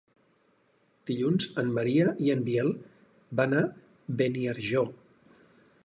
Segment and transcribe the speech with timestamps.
[1.09, 2.73] Dilluns en Maria i en Biel
[3.41, 3.63] van a
[4.23, 4.85] Beniarjó.